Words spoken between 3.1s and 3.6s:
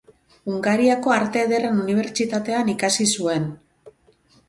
zuen.